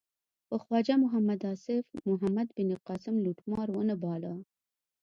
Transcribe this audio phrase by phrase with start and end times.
[0.47, 4.33] خو خواجه محمد آصف محمد بن قاسم لوټمار و نه باله.